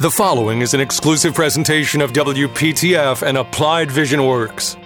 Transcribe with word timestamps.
The 0.00 0.12
following 0.12 0.60
is 0.60 0.74
an 0.74 0.80
exclusive 0.80 1.34
presentation 1.34 2.00
of 2.00 2.12
WPTF 2.12 3.26
and 3.26 3.36
Applied 3.36 3.90
Vision 3.90 4.24
Works. 4.24 4.76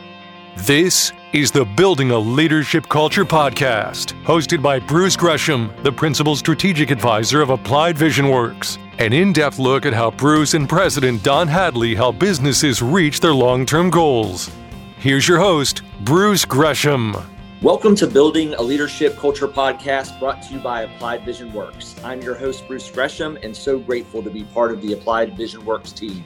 This 0.56 1.12
is 1.34 1.50
the 1.50 1.66
Building 1.66 2.12
a 2.12 2.18
Leadership 2.18 2.88
Culture 2.88 3.26
podcast, 3.26 4.14
hosted 4.25 4.62
by 4.62 4.78
Bruce 4.78 5.14
Gresham, 5.14 5.70
the 5.83 5.92
Principal 5.92 6.34
Strategic 6.34 6.90
Advisor 6.90 7.42
of 7.42 7.50
Applied 7.50 7.98
Vision 7.98 8.30
Works. 8.30 8.79
An 8.96 9.12
in 9.12 9.34
depth 9.34 9.59
look 9.59 9.84
at 9.84 9.93
how 9.93 10.11
Bruce 10.12 10.54
and 10.54 10.66
President 10.66 11.23
Don 11.23 11.47
Hadley 11.47 11.95
help 11.95 12.19
businesses 12.19 12.81
reach 12.81 13.21
their 13.21 13.35
long 13.35 13.67
term 13.67 13.91
goals. 13.91 14.51
Here's 14.97 15.29
your 15.29 15.41
host, 15.41 15.83
Bruce 16.01 16.47
Gresham. 16.47 17.15
Welcome 17.63 17.95
to 17.95 18.09
Building 18.09 18.55
a 18.55 18.61
Leadership 18.61 19.17
Culture 19.17 19.47
podcast 19.47 20.19
brought 20.19 20.43
to 20.43 20.55
you 20.55 20.59
by 20.59 20.83
Applied 20.83 21.25
Vision 21.25 21.53
Works. 21.53 21.95
I'm 22.03 22.21
your 22.21 22.35
host, 22.35 22.67
Bruce 22.67 22.91
Gresham, 22.91 23.39
and 23.41 23.57
so 23.57 23.79
grateful 23.79 24.21
to 24.21 24.31
be 24.31 24.43
part 24.43 24.73
of 24.73 24.83
the 24.83 24.95
Applied 24.95 25.37
Vision 25.37 25.65
Works 25.65 25.93
team. 25.93 26.25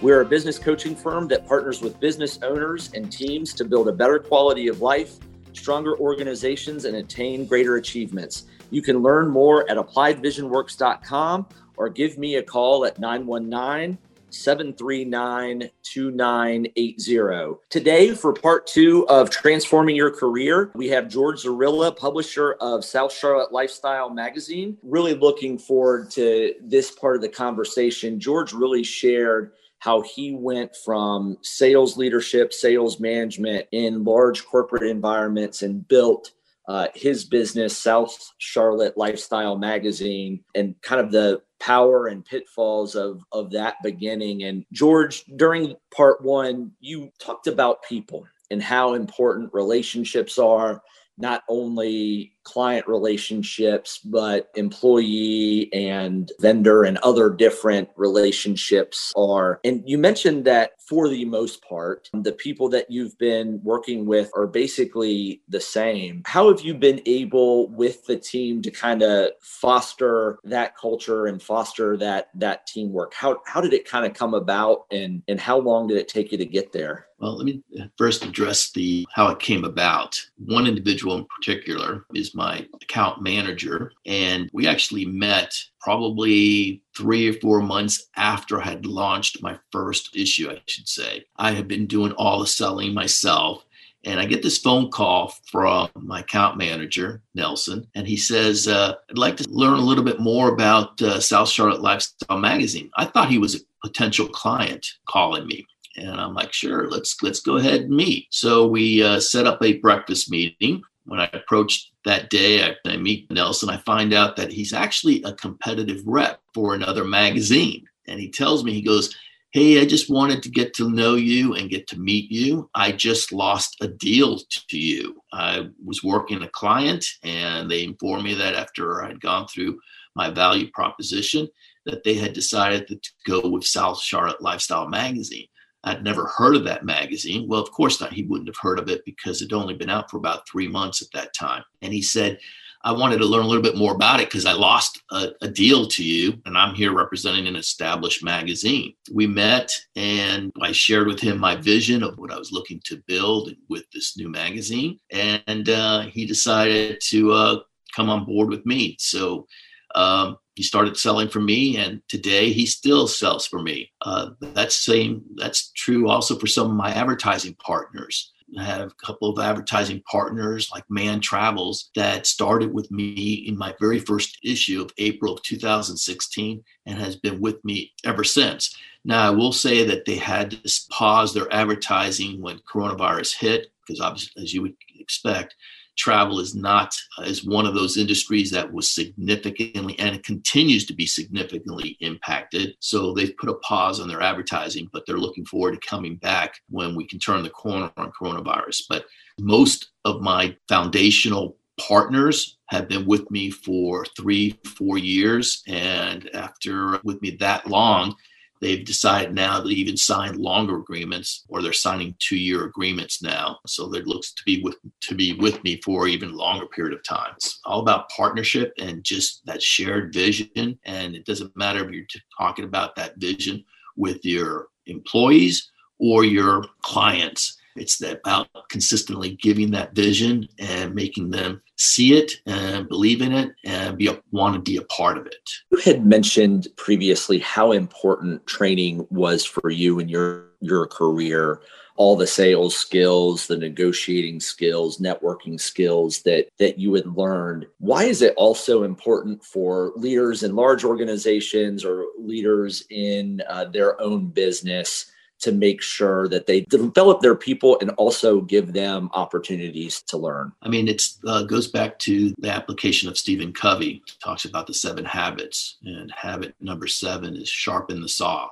We're 0.00 0.20
a 0.20 0.24
business 0.24 0.60
coaching 0.60 0.94
firm 0.94 1.26
that 1.26 1.44
partners 1.44 1.80
with 1.80 1.98
business 1.98 2.38
owners 2.44 2.92
and 2.94 3.10
teams 3.10 3.52
to 3.54 3.64
build 3.64 3.88
a 3.88 3.92
better 3.92 4.20
quality 4.20 4.68
of 4.68 4.80
life, 4.80 5.16
stronger 5.54 5.98
organizations, 5.98 6.84
and 6.84 6.98
attain 6.98 7.46
greater 7.46 7.74
achievements. 7.74 8.44
You 8.70 8.80
can 8.80 9.02
learn 9.02 9.28
more 9.28 9.68
at 9.68 9.76
appliedvisionworks.com 9.76 11.46
or 11.78 11.88
give 11.88 12.16
me 12.16 12.36
a 12.36 12.42
call 12.44 12.84
at 12.84 13.00
919 13.00 13.98
739 14.30 15.70
2980. 15.82 17.60
Today, 17.68 18.14
for 18.14 18.32
part 18.32 18.66
two 18.66 19.06
of 19.08 19.30
Transforming 19.30 19.96
Your 19.96 20.10
Career, 20.10 20.70
we 20.74 20.88
have 20.88 21.08
George 21.08 21.42
Zarilla, 21.42 21.96
publisher 21.96 22.52
of 22.60 22.84
South 22.84 23.12
Charlotte 23.12 23.52
Lifestyle 23.52 24.10
Magazine. 24.10 24.76
Really 24.82 25.14
looking 25.14 25.58
forward 25.58 26.10
to 26.12 26.54
this 26.62 26.90
part 26.90 27.16
of 27.16 27.22
the 27.22 27.28
conversation. 27.28 28.20
George 28.20 28.52
really 28.52 28.84
shared 28.84 29.52
how 29.80 30.02
he 30.02 30.32
went 30.32 30.76
from 30.76 31.38
sales 31.42 31.96
leadership, 31.96 32.52
sales 32.52 33.00
management 33.00 33.66
in 33.72 34.04
large 34.04 34.44
corporate 34.44 34.82
environments 34.82 35.62
and 35.62 35.86
built 35.88 36.32
uh, 36.68 36.86
his 36.94 37.24
business, 37.24 37.76
South 37.76 38.32
Charlotte 38.38 38.96
Lifestyle 38.96 39.56
Magazine, 39.58 40.44
and 40.54 40.80
kind 40.82 41.00
of 41.00 41.10
the 41.10 41.42
power 41.60 42.08
and 42.08 42.24
pitfalls 42.24 42.94
of 42.96 43.22
of 43.32 43.50
that 43.52 43.76
beginning. 43.82 44.44
And 44.44 44.64
George, 44.72 45.24
during 45.36 45.76
part 45.94 46.22
one, 46.22 46.72
you 46.80 47.12
talked 47.18 47.46
about 47.46 47.84
people 47.84 48.26
and 48.50 48.62
how 48.62 48.94
important 48.94 49.52
relationships 49.52 50.38
are, 50.38 50.82
not 51.18 51.44
only 51.48 52.32
client 52.50 52.86
relationships, 52.88 53.98
but 53.98 54.50
employee 54.56 55.72
and 55.72 56.32
vendor 56.40 56.82
and 56.82 56.98
other 56.98 57.30
different 57.30 57.88
relationships 57.94 59.12
are. 59.16 59.60
And 59.64 59.82
you 59.86 59.98
mentioned 59.98 60.44
that 60.46 60.72
for 60.88 61.08
the 61.08 61.24
most 61.24 61.62
part, 61.62 62.10
the 62.12 62.32
people 62.32 62.68
that 62.70 62.90
you've 62.90 63.16
been 63.18 63.60
working 63.62 64.06
with 64.06 64.32
are 64.34 64.48
basically 64.48 65.40
the 65.48 65.60
same. 65.60 66.22
How 66.26 66.48
have 66.48 66.62
you 66.62 66.74
been 66.74 67.00
able 67.06 67.68
with 67.68 68.04
the 68.06 68.16
team 68.16 68.62
to 68.62 68.72
kind 68.72 69.02
of 69.02 69.30
foster 69.40 70.40
that 70.42 70.76
culture 70.76 71.26
and 71.26 71.40
foster 71.40 71.96
that 71.98 72.30
that 72.34 72.66
teamwork? 72.66 73.14
How 73.14 73.40
how 73.46 73.60
did 73.60 73.72
it 73.72 73.88
kind 73.88 74.04
of 74.04 74.14
come 74.14 74.34
about 74.34 74.86
and 74.90 75.22
and 75.28 75.38
how 75.40 75.58
long 75.58 75.86
did 75.86 75.98
it 75.98 76.08
take 76.08 76.32
you 76.32 76.38
to 76.38 76.46
get 76.46 76.72
there? 76.72 77.06
Well, 77.20 77.36
let 77.36 77.44
me 77.44 77.62
uh, 77.78 77.84
first 77.98 78.24
address 78.24 78.70
the 78.72 79.06
how 79.14 79.28
it 79.28 79.40
came 79.40 79.64
about. 79.64 80.18
One 80.38 80.66
individual 80.66 81.18
in 81.18 81.26
particular 81.26 82.06
is 82.14 82.34
my 82.40 82.66
account 82.80 83.20
manager. 83.20 83.92
And 84.06 84.48
we 84.54 84.66
actually 84.66 85.04
met 85.04 85.52
probably 85.78 86.82
three 86.96 87.28
or 87.28 87.34
four 87.34 87.60
months 87.60 88.08
after 88.16 88.58
I 88.58 88.64
had 88.64 88.86
launched 88.86 89.42
my 89.42 89.58
first 89.70 90.16
issue, 90.16 90.50
I 90.50 90.62
should 90.66 90.88
say. 90.88 91.26
I 91.36 91.50
had 91.52 91.68
been 91.68 91.86
doing 91.86 92.12
all 92.12 92.40
the 92.40 92.46
selling 92.46 92.94
myself. 92.94 93.66
And 94.04 94.18
I 94.18 94.24
get 94.24 94.42
this 94.42 94.56
phone 94.56 94.90
call 94.90 95.34
from 95.52 95.90
my 95.94 96.20
account 96.20 96.56
manager, 96.56 97.20
Nelson, 97.34 97.86
and 97.94 98.06
he 98.06 98.16
says, 98.16 98.66
uh, 98.66 98.94
I'd 99.10 99.18
like 99.18 99.36
to 99.36 99.50
learn 99.50 99.78
a 99.78 99.88
little 99.88 100.04
bit 100.04 100.18
more 100.18 100.48
about 100.48 101.02
uh, 101.02 101.20
South 101.20 101.50
Charlotte 101.50 101.82
Lifestyle 101.82 102.38
Magazine. 102.38 102.90
I 102.96 103.04
thought 103.04 103.28
he 103.28 103.36
was 103.36 103.54
a 103.54 103.86
potential 103.86 104.26
client 104.28 104.86
calling 105.06 105.46
me. 105.46 105.66
And 105.98 106.18
I'm 106.18 106.32
like, 106.32 106.54
sure, 106.54 106.88
let's 106.88 107.22
let's 107.22 107.40
go 107.40 107.56
ahead 107.58 107.82
and 107.82 107.90
meet. 107.90 108.28
So 108.30 108.66
we 108.66 109.02
uh, 109.02 109.20
set 109.20 109.46
up 109.46 109.62
a 109.62 109.74
breakfast 109.74 110.30
meeting 110.30 110.82
when 111.04 111.20
I 111.20 111.28
approached 111.32 111.89
that 112.04 112.30
day, 112.30 112.64
I, 112.64 112.76
I, 112.86 112.96
meet 112.96 113.30
Nelson. 113.30 113.68
I 113.68 113.76
find 113.78 114.14
out 114.14 114.36
that 114.36 114.52
he's 114.52 114.72
actually 114.72 115.22
a 115.22 115.32
competitive 115.32 116.02
rep 116.06 116.40
for 116.54 116.74
another 116.74 117.04
magazine. 117.04 117.84
And 118.06 118.18
he 118.18 118.30
tells 118.30 118.64
me, 118.64 118.72
he 118.72 118.82
goes, 118.82 119.14
Hey, 119.52 119.80
I 119.80 119.84
just 119.84 120.08
wanted 120.08 120.44
to 120.44 120.48
get 120.48 120.74
to 120.74 120.88
know 120.88 121.16
you 121.16 121.54
and 121.54 121.68
get 121.68 121.88
to 121.88 121.98
meet 121.98 122.30
you. 122.30 122.70
I 122.74 122.92
just 122.92 123.32
lost 123.32 123.76
a 123.80 123.88
deal 123.88 124.38
to 124.68 124.78
you. 124.78 125.20
I 125.32 125.68
was 125.84 126.04
working 126.04 126.42
a 126.42 126.48
client, 126.48 127.04
and 127.24 127.68
they 127.68 127.82
informed 127.82 128.22
me 128.22 128.34
that 128.34 128.54
after 128.54 129.02
I'd 129.02 129.20
gone 129.20 129.48
through 129.48 129.80
my 130.14 130.30
value 130.30 130.70
proposition, 130.70 131.48
that 131.84 132.04
they 132.04 132.14
had 132.14 132.32
decided 132.32 132.86
to 132.86 132.96
go 133.26 133.48
with 133.48 133.66
South 133.66 134.00
Charlotte 134.00 134.40
Lifestyle 134.40 134.88
Magazine. 134.88 135.48
I'd 135.84 136.04
never 136.04 136.26
heard 136.26 136.56
of 136.56 136.64
that 136.64 136.84
magazine. 136.84 137.48
Well, 137.48 137.60
of 137.60 137.70
course 137.70 138.00
not. 138.00 138.12
He 138.12 138.22
wouldn't 138.22 138.48
have 138.48 138.58
heard 138.60 138.78
of 138.78 138.88
it 138.88 139.04
because 139.04 139.40
it'd 139.40 139.52
only 139.52 139.74
been 139.74 139.90
out 139.90 140.10
for 140.10 140.18
about 140.18 140.48
three 140.48 140.68
months 140.68 141.00
at 141.02 141.08
that 141.12 141.32
time. 141.34 141.64
And 141.82 141.92
he 141.92 142.02
said, 142.02 142.38
I 142.82 142.92
wanted 142.92 143.18
to 143.18 143.26
learn 143.26 143.44
a 143.44 143.46
little 143.46 143.62
bit 143.62 143.76
more 143.76 143.94
about 143.94 144.20
it 144.20 144.28
because 144.28 144.46
I 144.46 144.52
lost 144.52 145.02
a, 145.10 145.32
a, 145.42 145.48
deal 145.48 145.86
to 145.86 146.02
you, 146.02 146.40
and 146.46 146.56
I'm 146.56 146.74
here 146.74 146.94
representing 146.94 147.46
an 147.46 147.56
established 147.56 148.24
magazine. 148.24 148.94
We 149.12 149.26
met, 149.26 149.70
and 149.96 150.50
I 150.62 150.72
shared 150.72 151.06
with 151.06 151.20
him 151.20 151.38
my 151.38 151.56
vision 151.56 152.02
of 152.02 152.16
what 152.16 152.32
I 152.32 152.38
was 152.38 152.52
looking 152.52 152.80
to 152.84 153.02
build 153.06 153.50
with 153.68 153.84
this 153.92 154.16
new 154.16 154.30
magazine. 154.30 154.98
And 155.10 155.68
uh, 155.68 156.02
he 156.06 156.24
decided 156.24 157.02
to 157.08 157.32
uh, 157.32 157.60
come 157.94 158.08
on 158.08 158.24
board 158.24 158.48
with 158.48 158.64
me. 158.64 158.96
So 158.98 159.46
um, 159.94 160.38
he 160.54 160.62
started 160.62 160.96
selling 160.96 161.28
for 161.28 161.40
me, 161.40 161.76
and 161.76 162.02
today 162.08 162.52
he 162.52 162.66
still 162.66 163.06
sells 163.06 163.46
for 163.46 163.62
me. 163.62 163.90
Uh, 164.02 164.30
that's 164.40 164.76
same. 164.76 165.22
That's 165.36 165.70
true 165.72 166.08
also 166.08 166.36
for 166.38 166.46
some 166.46 166.70
of 166.70 166.76
my 166.76 166.90
advertising 166.90 167.54
partners. 167.54 168.32
I 168.58 168.64
have 168.64 168.90
a 168.90 169.06
couple 169.06 169.30
of 169.30 169.38
advertising 169.38 170.02
partners 170.10 170.70
like 170.72 170.84
Mann 170.88 171.20
Travels 171.20 171.90
that 171.94 172.26
started 172.26 172.72
with 172.74 172.90
me 172.90 173.44
in 173.46 173.56
my 173.56 173.74
very 173.78 174.00
first 174.00 174.38
issue 174.42 174.82
of 174.82 174.92
April 174.98 175.34
of 175.34 175.42
2016 175.42 176.64
and 176.86 176.98
has 176.98 177.16
been 177.16 177.40
with 177.40 177.64
me 177.64 177.92
ever 178.04 178.24
since. 178.24 178.76
Now, 179.04 179.28
I 179.28 179.30
will 179.30 179.52
say 179.52 179.84
that 179.84 180.04
they 180.04 180.16
had 180.16 180.50
to 180.50 180.80
pause 180.90 181.32
their 181.32 181.52
advertising 181.52 182.40
when 182.40 182.58
coronavirus 182.58 183.36
hit, 183.36 183.72
because 183.86 184.00
obviously, 184.00 184.42
as 184.42 184.52
you 184.52 184.62
would 184.62 184.74
expect, 184.98 185.54
travel 186.00 186.40
is 186.40 186.54
not 186.54 186.94
is 187.24 187.44
one 187.44 187.66
of 187.66 187.74
those 187.74 187.96
industries 187.96 188.50
that 188.50 188.72
was 188.72 188.90
significantly 188.90 189.98
and 189.98 190.22
continues 190.24 190.86
to 190.86 190.94
be 190.94 191.06
significantly 191.06 191.96
impacted. 192.00 192.74
So 192.80 193.12
they've 193.12 193.36
put 193.36 193.50
a 193.50 193.54
pause 193.54 194.00
on 194.00 194.08
their 194.08 194.22
advertising, 194.22 194.88
but 194.92 195.04
they're 195.06 195.18
looking 195.18 195.44
forward 195.44 195.72
to 195.72 195.88
coming 195.88 196.16
back 196.16 196.54
when 196.70 196.96
we 196.96 197.06
can 197.06 197.18
turn 197.18 197.42
the 197.42 197.50
corner 197.50 197.92
on 197.96 198.12
coronavirus. 198.18 198.82
But 198.88 199.04
most 199.38 199.90
of 200.04 200.22
my 200.22 200.56
foundational 200.68 201.58
partners 201.78 202.58
have 202.68 202.88
been 202.88 203.06
with 203.06 203.30
me 203.30 203.50
for 203.50 204.04
three, 204.16 204.58
four 204.64 204.98
years. 204.98 205.62
And 205.66 206.28
after 206.34 207.00
with 207.04 207.20
me 207.22 207.36
that 207.40 207.66
long, 207.66 208.14
They've 208.60 208.84
decided 208.84 209.34
now 209.34 209.62
to 209.62 209.68
even 209.68 209.96
sign 209.96 210.36
longer 210.36 210.76
agreements, 210.76 211.44
or 211.48 211.62
they're 211.62 211.72
signing 211.72 212.14
two-year 212.18 212.64
agreements 212.64 213.22
now. 213.22 213.58
So 213.66 213.92
it 213.94 214.06
looks 214.06 214.32
to 214.34 214.42
be 214.44 214.60
with 214.62 214.76
to 215.02 215.14
be 215.14 215.32
with 215.34 215.62
me 215.64 215.80
for 215.82 216.06
even 216.06 216.36
longer 216.36 216.66
period 216.66 216.94
of 216.94 217.02
time. 217.02 217.32
It's 217.36 217.58
all 217.64 217.80
about 217.80 218.10
partnership 218.10 218.74
and 218.78 219.02
just 219.02 219.44
that 219.46 219.62
shared 219.62 220.12
vision. 220.12 220.78
And 220.84 221.14
it 221.14 221.24
doesn't 221.24 221.56
matter 221.56 221.84
if 221.84 221.90
you're 221.90 222.04
talking 222.36 222.66
about 222.66 222.96
that 222.96 223.16
vision 223.16 223.64
with 223.96 224.24
your 224.24 224.68
employees 224.86 225.70
or 225.98 226.24
your 226.24 226.64
clients. 226.82 227.56
It's 227.76 228.02
about 228.02 228.48
consistently 228.68 229.38
giving 229.40 229.70
that 229.72 229.94
vision 229.94 230.48
and 230.58 230.94
making 230.94 231.30
them 231.30 231.62
see 231.76 232.14
it 232.14 232.32
and 232.46 232.88
believe 232.88 233.22
in 233.22 233.32
it 233.32 233.52
and 233.64 233.96
be 233.96 234.10
want 234.32 234.54
to 234.54 234.60
be 234.60 234.76
a 234.76 234.82
part 234.82 235.18
of 235.18 235.26
it. 235.26 235.50
You 235.70 235.78
had 235.78 236.04
mentioned 236.04 236.68
previously 236.76 237.38
how 237.38 237.72
important 237.72 238.46
training 238.46 239.06
was 239.10 239.44
for 239.44 239.70
you 239.70 239.98
in 239.98 240.08
your 240.08 240.50
your 240.60 240.86
career 240.86 241.60
all 241.96 242.16
the 242.16 242.26
sales 242.26 242.76
skills 242.76 243.46
the 243.46 243.56
negotiating 243.56 244.40
skills 244.40 244.98
networking 244.98 245.58
skills 245.58 246.22
that 246.22 246.48
that 246.58 246.78
you 246.78 246.94
had 246.94 247.06
learned 247.06 247.66
why 247.78 248.04
is 248.04 248.22
it 248.22 248.34
also 248.36 248.82
important 248.82 249.42
for 249.44 249.92
leaders 249.96 250.42
in 250.42 250.54
large 250.54 250.84
organizations 250.84 251.84
or 251.84 252.06
leaders 252.18 252.84
in 252.90 253.42
uh, 253.48 253.64
their 253.64 254.00
own 254.00 254.26
business 254.26 255.10
to 255.40 255.52
make 255.52 255.82
sure 255.82 256.28
that 256.28 256.46
they 256.46 256.62
develop 256.62 257.20
their 257.20 257.34
people 257.34 257.78
and 257.80 257.90
also 257.90 258.40
give 258.40 258.72
them 258.72 259.10
opportunities 259.12 260.02
to 260.02 260.16
learn? 260.16 260.52
I 260.62 260.68
mean, 260.68 260.88
it 260.88 261.02
uh, 261.26 261.42
goes 261.44 261.68
back 261.68 261.98
to 262.00 262.32
the 262.38 262.50
application 262.50 263.08
of 263.08 263.18
Stephen 263.18 263.52
Covey, 263.52 264.02
talks 264.22 264.44
about 264.44 264.66
the 264.66 264.74
seven 264.74 265.04
habits, 265.04 265.78
and 265.84 266.12
habit 266.12 266.54
number 266.60 266.86
seven 266.86 267.36
is 267.36 267.48
sharpen 267.48 268.00
the 268.00 268.08
saw. 268.08 268.48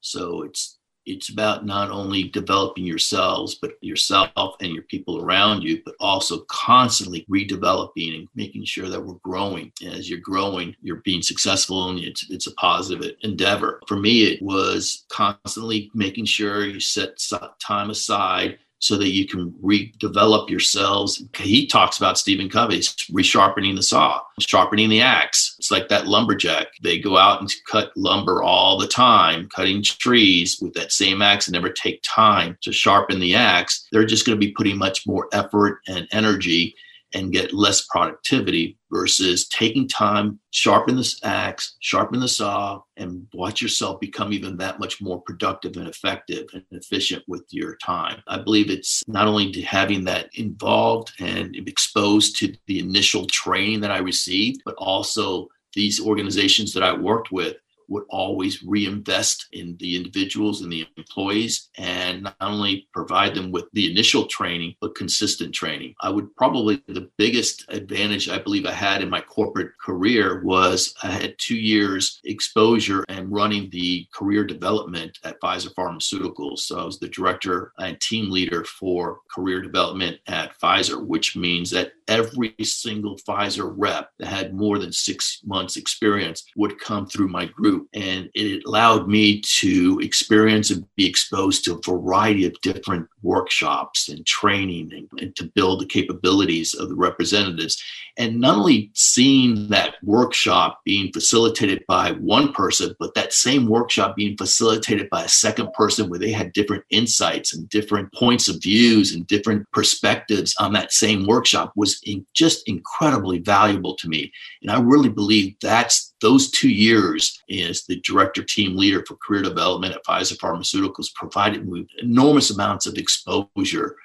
So 0.00 0.42
it's 0.42 0.79
it's 1.10 1.28
about 1.28 1.66
not 1.66 1.90
only 1.90 2.24
developing 2.24 2.84
yourselves, 2.84 3.56
but 3.56 3.72
yourself 3.80 4.56
and 4.60 4.72
your 4.72 4.84
people 4.84 5.22
around 5.22 5.62
you, 5.62 5.80
but 5.84 5.94
also 6.00 6.40
constantly 6.48 7.26
redeveloping 7.30 8.18
and 8.18 8.28
making 8.34 8.64
sure 8.64 8.88
that 8.88 9.04
we're 9.04 9.14
growing. 9.24 9.72
And 9.82 9.94
as 9.94 10.08
you're 10.08 10.20
growing, 10.20 10.74
you're 10.82 11.02
being 11.04 11.22
successful 11.22 11.90
and 11.90 11.98
it's, 11.98 12.28
it's 12.30 12.46
a 12.46 12.54
positive 12.54 13.14
endeavor. 13.22 13.80
For 13.86 13.96
me, 13.96 14.22
it 14.22 14.42
was 14.42 15.04
constantly 15.10 15.90
making 15.94 16.26
sure 16.26 16.64
you 16.64 16.80
set 16.80 17.18
time 17.60 17.90
aside 17.90 18.58
so 18.80 18.96
that 18.96 19.10
you 19.10 19.28
can 19.28 19.52
redevelop 19.62 20.48
yourselves. 20.48 21.22
He 21.36 21.66
talks 21.66 21.98
about 21.98 22.18
Stephen 22.18 22.48
Covey 22.48 22.80
resharpening 22.80 23.76
the 23.76 23.82
saw, 23.82 24.20
sharpening 24.40 24.88
the 24.88 25.02
axe. 25.02 25.54
It's 25.58 25.70
like 25.70 25.88
that 25.88 26.06
lumberjack. 26.06 26.68
They 26.82 26.98
go 26.98 27.16
out 27.16 27.40
and 27.40 27.50
cut 27.70 27.92
lumber 27.96 28.42
all 28.42 28.78
the 28.78 28.88
time, 28.88 29.48
cutting 29.54 29.82
trees 29.82 30.58
with 30.60 30.72
that 30.74 30.92
same 30.92 31.20
axe 31.20 31.46
and 31.46 31.52
never 31.52 31.70
take 31.70 32.00
time 32.02 32.56
to 32.62 32.72
sharpen 32.72 33.20
the 33.20 33.34
axe. 33.34 33.86
They're 33.92 34.06
just 34.06 34.26
going 34.26 34.38
to 34.38 34.46
be 34.46 34.52
putting 34.52 34.78
much 34.78 35.06
more 35.06 35.28
effort 35.32 35.80
and 35.86 36.08
energy 36.10 36.74
and 37.12 37.32
get 37.32 37.52
less 37.52 37.86
productivity 37.86 38.78
versus 38.90 39.46
taking 39.48 39.88
time, 39.88 40.38
sharpen 40.50 40.96
this 40.96 41.20
axe, 41.24 41.76
sharpen 41.80 42.20
the 42.20 42.28
saw, 42.28 42.80
and 42.96 43.26
watch 43.32 43.62
yourself 43.62 44.00
become 44.00 44.32
even 44.32 44.56
that 44.56 44.80
much 44.80 45.00
more 45.00 45.20
productive 45.22 45.76
and 45.76 45.88
effective 45.88 46.46
and 46.52 46.64
efficient 46.72 47.22
with 47.28 47.44
your 47.50 47.76
time. 47.76 48.22
I 48.26 48.38
believe 48.38 48.70
it's 48.70 49.02
not 49.06 49.26
only 49.26 49.52
having 49.62 50.04
that 50.04 50.30
involved 50.34 51.12
and 51.18 51.56
exposed 51.56 52.36
to 52.38 52.54
the 52.66 52.80
initial 52.80 53.26
training 53.26 53.80
that 53.80 53.90
I 53.90 53.98
received, 53.98 54.62
but 54.64 54.74
also 54.76 55.48
these 55.74 56.00
organizations 56.00 56.72
that 56.72 56.82
I 56.82 56.92
worked 56.92 57.30
with 57.30 57.56
would 57.90 58.04
always 58.08 58.62
reinvest 58.62 59.46
in 59.52 59.76
the 59.78 59.96
individuals 59.96 60.62
and 60.62 60.72
the 60.72 60.86
employees 60.96 61.68
and 61.76 62.22
not 62.22 62.36
only 62.40 62.88
provide 62.94 63.34
them 63.34 63.50
with 63.50 63.64
the 63.72 63.90
initial 63.90 64.26
training, 64.26 64.74
but 64.80 64.94
consistent 64.94 65.54
training. 65.54 65.94
I 66.00 66.08
would 66.08 66.34
probably 66.36 66.82
the 66.86 67.10
biggest 67.18 67.64
advantage 67.68 68.28
I 68.28 68.38
believe 68.38 68.64
I 68.64 68.72
had 68.72 69.02
in 69.02 69.10
my 69.10 69.20
corporate 69.20 69.72
career 69.78 70.42
was 70.44 70.94
I 71.02 71.08
had 71.08 71.34
two 71.38 71.56
years 71.56 72.20
exposure 72.24 73.04
and 73.08 73.32
running 73.32 73.68
the 73.70 74.06
career 74.14 74.44
development 74.44 75.18
at 75.24 75.40
Pfizer 75.40 75.74
Pharmaceuticals. 75.74 76.60
So 76.60 76.78
I 76.78 76.84
was 76.84 76.98
the 76.98 77.08
director 77.08 77.72
and 77.78 78.00
team 78.00 78.30
leader 78.30 78.64
for 78.64 79.18
career 79.30 79.60
development 79.60 80.18
at 80.26 80.58
Pfizer, 80.60 81.04
which 81.04 81.36
means 81.36 81.70
that 81.70 81.92
every 82.10 82.54
single 82.62 83.16
Pfizer 83.16 83.72
rep 83.76 84.10
that 84.18 84.26
had 84.26 84.52
more 84.52 84.78
than 84.78 84.92
six 84.92 85.40
months 85.44 85.76
experience 85.76 86.44
would 86.56 86.78
come 86.80 87.06
through 87.06 87.28
my 87.28 87.46
group. 87.46 87.88
And 87.94 88.28
it 88.34 88.64
allowed 88.66 89.08
me 89.08 89.40
to 89.60 90.00
experience 90.02 90.70
and 90.70 90.84
be 90.96 91.06
exposed 91.06 91.64
to 91.64 91.74
a 91.74 91.90
variety 91.90 92.44
of 92.46 92.60
different 92.62 93.08
workshops 93.22 94.08
and 94.08 94.26
training 94.26 94.90
and, 94.92 95.08
and 95.22 95.36
to 95.36 95.44
build 95.54 95.80
the 95.80 95.86
capabilities 95.86 96.74
of 96.74 96.88
the 96.88 96.96
representatives. 96.96 97.82
And 98.16 98.40
not 98.40 98.58
only 98.58 98.90
seeing 98.94 99.68
that 99.68 99.94
workshop 100.02 100.80
being 100.84 101.12
facilitated 101.12 101.84
by 101.86 102.12
one 102.12 102.52
person, 102.52 102.94
but 102.98 103.14
that 103.14 103.32
same 103.32 103.68
workshop 103.68 104.16
being 104.16 104.36
facilitated 104.36 105.08
by 105.10 105.24
a 105.24 105.28
second 105.28 105.72
person 105.74 106.10
where 106.10 106.18
they 106.18 106.32
had 106.32 106.52
different 106.52 106.84
insights 106.90 107.54
and 107.54 107.68
different 107.68 108.12
points 108.12 108.48
of 108.48 108.60
views 108.60 109.14
and 109.14 109.26
different 109.28 109.70
perspectives 109.70 110.54
on 110.58 110.72
that 110.72 110.92
same 110.92 111.26
workshop 111.26 111.72
was 111.76 111.99
in, 112.04 112.26
just 112.34 112.68
incredibly 112.68 113.38
valuable 113.38 113.94
to 113.96 114.08
me. 114.08 114.32
And 114.62 114.70
I 114.70 114.80
really 114.80 115.08
believe 115.08 115.56
that's 115.60 116.14
those 116.20 116.50
two 116.50 116.70
years 116.70 117.42
as 117.50 117.84
the 117.84 118.00
director 118.00 118.42
team 118.42 118.76
leader 118.76 119.04
for 119.06 119.16
career 119.16 119.42
development 119.42 119.94
at 119.94 120.04
Pfizer 120.04 120.36
Pharmaceuticals 120.38 121.14
provided 121.14 121.66
me 121.66 121.86
enormous 121.98 122.50
amounts 122.50 122.86
of 122.86 122.96
exposure 122.96 123.96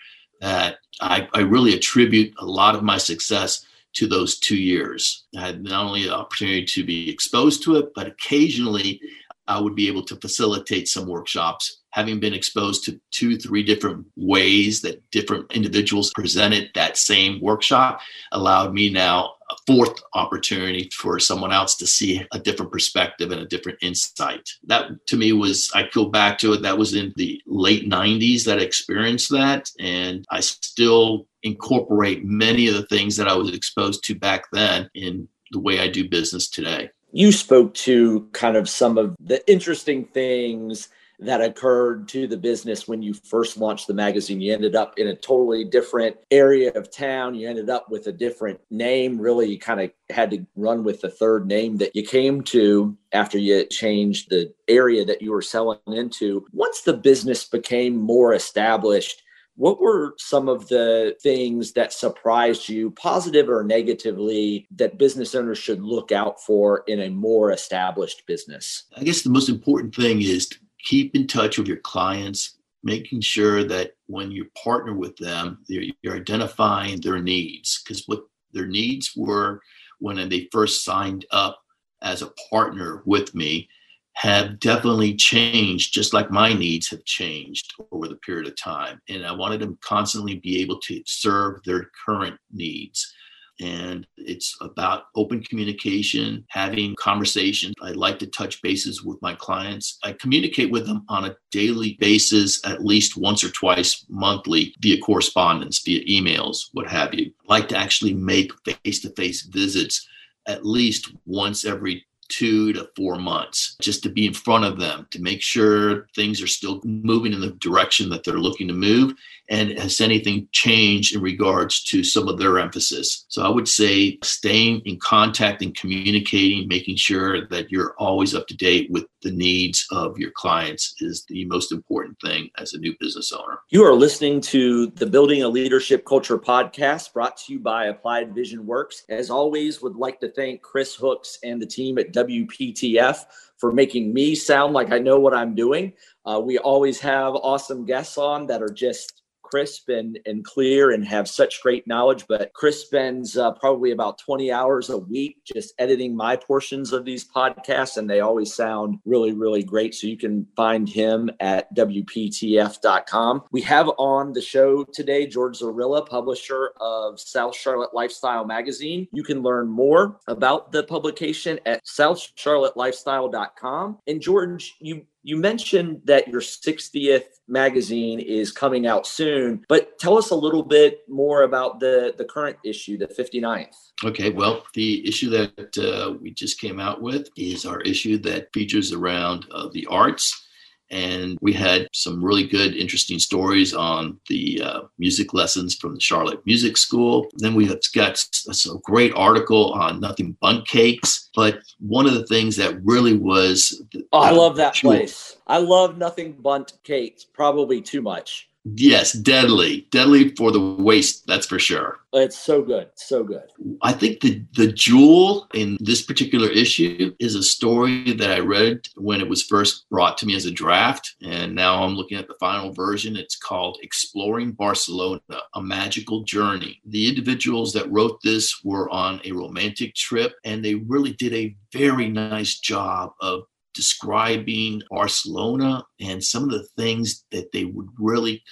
that 0.42 0.78
I, 1.02 1.28
I 1.34 1.42
really 1.42 1.74
attribute 1.74 2.34
a 2.40 2.46
lot 2.46 2.76
of 2.76 2.84
my 2.84 2.98
success 2.98 3.66
to 3.94 4.08
those 4.08 4.40
two 4.40 4.58
years. 4.58 5.26
I 5.38 5.42
had 5.42 5.64
not 5.64 5.86
only 5.86 6.04
the 6.04 6.16
opportunity 6.16 6.66
to 6.66 6.84
be 6.84 7.10
exposed 7.10 7.64
to 7.64 7.78
it, 7.78 7.94
but 7.96 8.08
occasionally 8.08 9.02
I 9.48 9.60
would 9.60 9.76
be 9.76 9.88
able 9.88 10.04
to 10.04 10.16
facilitate 10.18 10.88
some 10.88 11.08
workshops 11.08 11.82
having 11.96 12.20
been 12.20 12.34
exposed 12.34 12.84
to 12.84 13.00
two, 13.12 13.38
three 13.38 13.64
different 13.64 14.06
ways 14.18 14.82
that 14.82 15.02
different 15.12 15.50
individuals 15.54 16.12
presented 16.14 16.70
that 16.76 16.98
same 16.98 17.40
workshop 17.40 18.02
allowed 18.34 18.74
me 18.74 18.90
now 18.90 19.32
a 19.50 19.56
fourth 19.66 19.96
opportunity 20.14 20.90
for 20.94 21.20
someone 21.22 21.54
else 21.54 21.78
to 21.78 21.88
see 21.88 22.22
a 22.34 22.40
different 22.40 22.70
perspective 22.70 23.32
and 23.32 23.40
a 23.40 23.46
different 23.46 23.78
insight. 23.82 24.50
That 24.66 25.08
to 25.08 25.16
me 25.16 25.32
was, 25.32 25.72
I 25.74 25.88
go 25.94 26.04
back 26.04 26.38
to 26.40 26.52
it, 26.52 26.64
that 26.64 26.78
was 26.78 26.94
in 26.94 27.14
the 27.16 27.42
late 27.48 27.90
90s 27.90 28.44
that 28.44 28.60
I 28.60 28.64
experienced 28.64 29.32
that. 29.32 29.72
And 29.80 30.26
I 30.30 30.42
still 30.42 31.28
incorporate 31.44 32.26
many 32.26 32.68
of 32.68 32.74
the 32.74 32.88
things 32.88 33.16
that 33.16 33.30
I 33.30 33.36
was 33.36 33.56
exposed 33.56 34.04
to 34.04 34.16
back 34.16 34.48
then 34.52 34.90
in 34.96 35.30
the 35.52 35.62
way 35.62 35.80
I 35.80 35.88
do 35.88 36.10
business 36.10 36.50
today. 36.50 36.90
You 37.14 37.32
spoke 37.32 37.74
to 37.76 38.28
kind 38.34 38.58
of 38.58 38.68
some 38.68 38.98
of 38.98 39.16
the 39.22 39.50
interesting 39.50 40.04
things 40.04 40.90
that 41.20 41.42
occurred 41.42 42.08
to 42.10 42.28
the 42.28 42.38
business 42.38 42.88
when 42.88 43.02
you 43.02 43.14
first 43.14 43.58
launched 43.58 43.88
the 43.88 43.94
magazine. 43.94 44.42
You 44.42 44.54
ended 44.54 44.76
up 44.76 44.98
in 44.98 45.08
a 45.08 45.16
totally 45.16 45.64
different 45.64 46.18
area 46.32 46.72
of 46.74 46.92
town. 46.92 47.36
You 47.36 47.50
ended 47.50 47.70
up 47.70 47.90
with 47.90 48.08
a 48.08 48.12
different 48.12 48.60
name. 48.70 49.20
Really, 49.20 49.48
you 49.48 49.60
kind 49.60 49.82
of 49.82 49.92
had 50.10 50.32
to 50.32 50.46
run 50.56 50.84
with 50.84 51.02
the 51.02 51.10
third 51.10 51.48
name 51.48 51.78
that 51.78 51.96
you 51.96 52.04
came 52.04 52.42
to 52.44 52.98
after 53.14 53.38
you 53.38 53.66
changed 53.66 54.30
the 54.30 54.54
area 54.68 55.06
that 55.06 55.22
you 55.22 55.32
were 55.32 55.42
selling 55.42 55.80
into. 55.88 56.46
Once 56.52 56.82
the 56.82 56.94
business 56.94 57.46
became 57.46 57.96
more 57.96 58.34
established, 58.34 59.22
what 59.56 59.80
were 59.80 60.16
some 60.18 60.50
of 60.50 60.68
the 60.68 61.16
things 61.22 61.72
that 61.74 61.94
surprised 61.94 62.68
you, 62.68 62.92
positive 62.92 63.50
or 63.50 63.64
negatively, 63.64 64.68
that 64.76 64.98
business 64.98 65.34
owners 65.34 65.58
should 65.58 65.82
look 65.82 66.12
out 66.12 66.42
for 66.42 66.84
in 66.88 67.00
a 67.00 67.10
more 67.10 67.52
established 67.52 68.28
business? 68.28 68.84
I 68.98 69.04
guess 69.04 69.22
the 69.22 69.30
most 69.30 69.48
important 69.48 69.96
thing 69.96 70.22
is 70.22 70.50
keep 70.86 71.16
in 71.16 71.28
touch 71.28 71.58
with 71.58 71.68
your 71.68 71.78
clients, 71.78 72.58
making 72.84 73.20
sure 73.20 73.64
that 73.66 73.92
when 74.08 74.32
you 74.32 74.46
partner 74.64 74.94
with 74.94 75.18
them, 75.18 75.60
you're, 75.68 76.16
identifying 76.16 77.02
their 77.02 77.20
needs 77.20 77.82
because 77.84 78.08
what 78.08 78.24
their 78.54 78.68
needs 78.68 79.12
were 79.18 79.60
when 80.00 80.30
they 80.30 80.48
first 80.52 80.86
signed 80.86 81.26
up 81.32 81.60
as 82.02 82.22
a 82.22 82.32
partner 82.50 83.02
with 83.06 83.34
me 83.36 83.68
have 84.14 84.60
definitely 84.60 85.14
changed, 85.14 85.94
just 85.94 86.14
like 86.14 86.32
my 86.32 86.54
needs 86.54 86.90
have 86.90 87.04
changed 87.04 87.74
over 87.92 88.08
the 88.08 88.16
period 88.18 88.48
of 88.48 88.56
time. 88.56 89.02
And 89.10 89.26
I 89.26 89.34
wanted 89.34 89.60
to 89.62 89.78
constantly 89.82 90.36
be 90.36 90.62
able 90.62 90.80
to 90.82 91.02
serve 91.06 91.62
their 91.66 91.90
current 92.06 92.38
needs 92.54 93.14
and 93.60 94.06
it's 94.18 94.58
about 94.62 95.06
open 95.16 95.42
communication, 95.44 96.46
having 96.50 96.96
conversations. 96.96 97.74
I 97.82 97.92
like 97.92 98.20
to 98.20 98.28
touch 98.28 98.62
bases 98.62 99.04
with 99.04 99.22
my 99.22 99.36
clients. 99.36 99.98
I 100.04 100.14
communicate 100.14 100.72
with 100.72 100.86
them 100.86 101.06
on 101.10 101.26
a 101.26 101.38
daily 101.52 101.98
basis, 102.00 102.66
at 102.66 102.84
least 102.84 103.18
once 103.18 103.44
or 103.44 103.50
twice 103.50 104.06
monthly 104.10 104.76
via 104.82 105.00
correspondence, 105.00 105.80
via 105.80 106.04
emails, 106.06 106.70
what 106.74 106.88
have 106.88 107.14
you. 107.14 107.32
I 107.50 107.54
like 107.54 107.70
to 107.70 107.78
actually 107.78 108.14
make 108.14 108.52
face 108.66 109.02
to 109.02 109.10
face 109.12 109.44
visits 109.44 110.08
at 110.48 110.66
least 110.66 111.12
once 111.26 111.66
every 111.66 112.06
two 112.28 112.74
to 112.74 112.90
four 112.96 113.18
months 113.18 113.76
just 113.80 114.02
to 114.04 114.10
be 114.10 114.26
in 114.26 114.34
front 114.34 114.66
of 114.66 114.80
them 114.80 115.08
to 115.12 115.22
make 115.22 115.42
sure 115.42 116.08
things 116.16 116.42
are 116.42 116.48
still 116.48 116.82
moving 116.84 117.34
in 117.34 117.40
the 117.40 117.52
direction 117.52 118.10
that 118.10 118.24
they're 118.24 118.40
looking 118.40 118.68
to 118.68 118.74
move 118.74 119.14
and 119.50 119.78
has 119.80 120.02
anything 120.02 120.48
changed 120.52 121.16
in 121.16 121.22
regards 121.22 121.84
to 121.84 122.04
some 122.04 122.28
of 122.28 122.38
their 122.38 122.60
emphasis? 122.60 123.26
So 123.28 123.44
i 123.44 123.50
would 123.50 123.68
say 123.68 124.18
staying 124.24 124.82
in 124.86 125.00
contact 125.00 125.62
and 125.62 125.76
communicating 125.76 126.68
making 126.68 126.96
sure 126.96 127.48
that 127.48 127.72
you're 127.72 127.94
always 127.98 128.34
up 128.34 128.48
to 128.48 128.58
date 128.58 128.90
with 128.92 129.06
the 129.22 129.32
needs 129.32 129.86
of 129.92 130.18
your 130.18 130.32
clients 130.32 130.96
is 131.00 131.26
the 131.28 131.46
most 131.46 131.72
important 131.72 132.18
thing 132.24 132.50
as 132.58 132.74
a 132.74 132.78
new 132.78 132.96
business 133.00 133.32
owner. 133.32 133.60
You 133.70 133.84
are 133.84 133.94
listening 133.94 134.40
to 134.42 134.88
the 134.88 135.08
building 135.08 135.42
a 135.42 135.48
leadership 135.48 136.06
culture 136.06 136.38
podcast 136.38 137.12
brought 137.12 137.38
to 137.38 137.54
you 137.54 137.60
by 137.60 137.86
applied 137.86 138.36
vision 138.36 138.66
works. 138.66 139.04
As 139.10 139.30
always 139.30 139.82
would 139.82 139.96
like 139.96 140.20
to 140.20 140.32
thank 140.32 140.62
chris 140.62 140.96
hooks 140.96 141.40
and 141.44 141.62
the 141.62 141.66
team 141.66 141.98
at 141.98 142.14
WPTF 142.14 143.26
for 143.58 143.72
making 143.72 144.14
me 144.14 144.36
sound 144.36 144.74
like 144.74 144.92
I 144.92 145.00
know 145.00 145.20
what 145.20 145.34
I'm 145.34 145.56
doing. 145.56 145.94
Uh, 146.26 146.40
we 146.44 146.58
always 146.60 147.00
have 147.00 147.34
awesome 147.36 147.86
guests 147.86 148.18
on 148.18 148.46
that 148.48 148.62
are 148.62 148.70
just 148.70 149.24
crisp 149.46 149.90
and, 149.90 150.18
and 150.26 150.44
clear 150.44 150.92
and 150.92 151.06
have 151.06 151.30
such 151.30 151.62
great 151.62 151.86
knowledge. 151.88 152.26
But 152.28 152.52
Chris 152.54 152.82
spends 152.82 153.38
uh, 153.38 153.52
probably 153.54 153.92
about 153.92 154.18
20 154.18 154.52
hours 154.52 154.90
a 154.90 154.98
week 154.98 155.38
just 155.46 155.74
editing 155.78 156.16
my 156.16 156.36
portions 156.36 156.92
of 156.92 157.06
these 157.06 157.28
podcasts, 157.28 157.98
and 157.98 158.10
they 158.10 158.22
always 158.22 158.52
sound 158.54 158.98
really, 159.06 159.34
really 159.34 159.64
great. 159.64 159.94
So 159.94 160.08
you 160.08 160.18
can 160.18 160.48
find 160.56 160.90
him 160.90 161.30
at 161.40 161.74
WPTF.com. 161.76 163.44
We 163.52 163.62
have 163.62 163.90
on 163.98 164.34
the 164.34 164.42
show 164.42 164.84
today 164.86 165.28
George 165.28 165.60
Zarilla, 165.60 166.08
publisher 166.08 166.72
of 166.80 167.20
South 167.20 167.56
Charlotte 167.56 167.94
Lifestyle 167.94 168.46
Magazine. 168.46 169.08
You 169.12 169.24
can 169.24 169.42
learn 169.42 169.68
more 169.68 170.20
about 170.28 170.72
the 170.72 170.84
publication 170.84 171.60
at 171.66 171.84
southcharlottelifestyle.com. 171.86 173.98
And 174.08 174.22
George, 174.22 174.76
you 174.80 175.06
you 175.26 175.38
mentioned 175.38 176.02
that 176.06 176.28
your 176.28 176.40
60th 176.40 177.24
magazine 177.48 178.20
is 178.20 178.52
coming 178.52 178.86
out 178.86 179.08
soon, 179.08 179.66
but 179.68 179.98
tell 179.98 180.20
us 180.20 180.30
a 180.30 180.36
little 180.36 180.62
bit 180.62 181.00
more 181.10 181.42
about 181.42 181.80
the, 181.80 182.14
the 182.16 182.26
current 182.26 182.58
issue, 182.64 182.96
the 182.96 183.08
59th. 183.08 183.76
Okay, 184.04 184.30
well, 184.30 184.64
the 184.76 185.08
issue 185.08 185.32
that 185.32 185.78
uh, 185.80 186.14
we 186.22 186.30
just 186.30 186.62
came 186.62 186.80
out 186.80 187.02
with 187.02 187.28
is 187.36 187.66
our 187.66 187.82
issue 187.82 188.20
that 188.20 188.54
features 188.54 188.94
around 188.94 189.48
uh, 189.52 189.68
the 189.74 189.88
arts 189.88 190.45
and 190.92 191.38
we 191.42 191.54
had 191.54 191.88
some 191.94 192.24
really 192.24 192.46
good, 192.46 192.76
interesting 192.76 193.20
stories 193.20 193.74
on 193.74 194.20
the 194.30 194.62
uh, 194.64 194.82
music 194.98 195.34
lessons 195.34 195.76
from 195.76 195.96
the 195.96 196.00
Charlotte 196.00 196.46
Music 196.46 196.78
School. 196.78 197.28
Then 197.36 197.56
we 197.56 197.66
have 197.68 197.80
got 197.94 198.24
a, 198.48 198.78
great 198.84 199.14
article 199.16 199.74
on 199.74 200.00
nothing 200.00 200.38
bundt 200.42 200.68
cakes. 200.68 201.30
But 201.36 201.60
one 201.80 202.06
of 202.06 202.14
the 202.14 202.26
things 202.28 202.56
that 202.58 202.80
really 202.84 203.18
was. 203.18 203.84
Oh, 204.14 204.20
I 204.20 204.32
love 204.32 204.56
that 204.58 204.76
place. 204.76 205.38
I 205.48 205.58
love 205.58 205.98
nothing 205.98 206.34
bundt 206.34 206.74
cakes, 206.84 207.24
probably 207.26 207.82
too 207.82 208.02
much. 208.02 208.50
Yes, 208.66 209.14
deadly, 209.14 209.88
deadly 209.92 210.30
for 210.36 210.52
the 210.52 210.60
waist. 210.60 211.28
That's 211.28 211.46
for 211.46 211.60
sure. 211.60 212.00
It's 212.14 212.38
so 212.38 212.64
good, 212.64 212.90
so 212.96 213.24
good. 213.24 213.44
I 213.84 213.92
think 213.94 214.22
the 214.22 214.44
the 214.56 214.72
jewel 214.72 215.48
in 215.54 215.78
this 215.80 216.02
particular 216.02 216.50
issue 216.50 217.14
is 217.20 217.36
a 217.36 217.44
story 217.44 218.14
that 218.14 218.32
I 218.32 218.40
read 218.40 218.88
when 218.96 219.22
it 219.22 219.30
was 219.30 219.44
first 219.44 219.88
brought 219.92 220.18
to 220.20 220.26
me 220.26 220.36
as 220.36 220.48
a 220.48 220.52
draft, 220.52 221.14
and 221.22 221.54
now 221.54 221.84
I'm 221.84 221.94
looking 221.94 222.18
at 222.18 222.28
the 222.28 222.38
final 222.40 222.74
version. 222.74 223.16
It's 223.16 223.36
called 223.36 223.78
"Exploring 223.84 224.54
Barcelona: 224.54 225.22
A 225.54 225.62
Magical 225.62 226.24
Journey." 226.24 226.82
The 226.86 227.08
individuals 227.08 227.72
that 227.74 227.92
wrote 227.92 228.20
this 228.24 228.64
were 228.64 228.90
on 228.90 229.22
a 229.26 229.32
romantic 229.32 229.94
trip, 229.94 230.34
and 230.44 230.66
they 230.66 230.74
really 230.76 231.14
did 231.14 231.34
a 231.34 231.56
very 231.72 232.08
nice 232.08 232.60
job 232.60 233.12
of 233.22 233.44
describing 233.76 234.82
Barcelona 234.90 235.84
and 236.00 236.24
some 236.24 236.44
of 236.44 236.52
the 236.52 236.68
things 236.78 237.26
that 237.32 237.52
they 237.52 237.66
would 237.66 237.90
really 238.00 238.44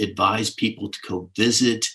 advise 0.00 0.50
people 0.50 0.90
to 0.90 0.98
go 1.08 1.30
visit 1.36 1.86